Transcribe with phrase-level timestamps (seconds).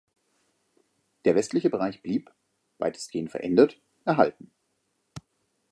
[1.25, 2.33] Der westliche Bereich blieb,
[2.79, 4.49] weitestgehend verändert, erhalten.